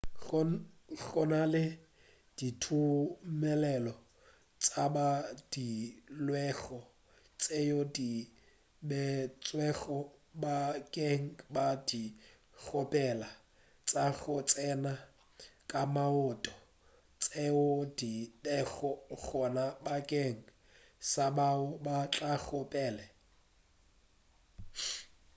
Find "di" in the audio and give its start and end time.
7.95-8.11, 17.99-18.13